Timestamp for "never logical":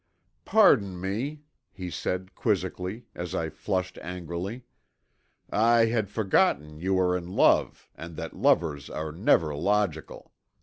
9.11-10.31